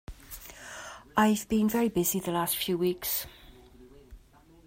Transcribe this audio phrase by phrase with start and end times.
[1.15, 3.27] I've been very busy the last few weeks.